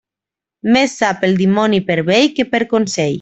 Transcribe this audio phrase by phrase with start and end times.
[0.77, 3.07] Més sap el dimoni per vell que per consell.